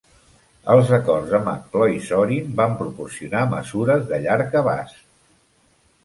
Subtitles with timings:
[0.75, 4.97] Els acords de McCloy-Zorin van proporcionar mesures de llarg abast.